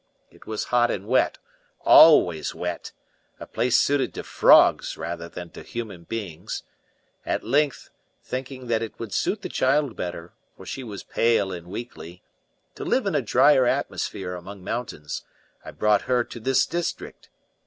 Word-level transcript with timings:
It 0.31 0.47
was 0.47 0.63
hot 0.73 0.89
and 0.89 1.05
wet 1.07 1.37
always 1.81 2.55
wet 2.55 2.91
a 3.39 3.45
place 3.45 3.77
suited 3.77 4.15
to 4.15 4.23
frogs 4.23 4.97
rather 4.97 5.29
than 5.29 5.51
to 5.51 5.61
human 5.61 6.05
beings. 6.05 6.63
At 7.23 7.43
length, 7.43 7.91
thinking 8.23 8.65
that 8.65 8.81
it 8.81 8.97
would 8.99 9.13
suit 9.13 9.43
the 9.43 9.47
child 9.47 9.95
better 9.95 10.33
for 10.57 10.65
she 10.65 10.83
was 10.83 11.03
pale 11.03 11.51
and 11.51 11.67
weakly 11.67 12.23
to 12.73 12.83
live 12.83 13.05
in 13.05 13.13
a 13.13 13.21
drier 13.21 13.67
atmosphere 13.67 14.33
among 14.33 14.63
mountains, 14.63 15.23
I 15.63 15.69
brought 15.69 16.01
her 16.09 16.23
to 16.23 16.39
this 16.39 16.65
district. 16.65 17.29